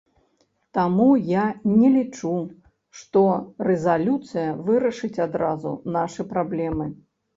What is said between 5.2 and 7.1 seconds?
адразу нашы праблемы.